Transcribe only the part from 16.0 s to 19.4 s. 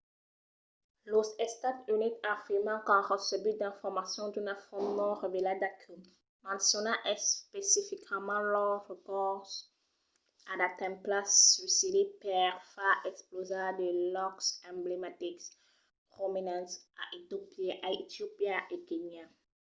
prominents a etiopia e kenya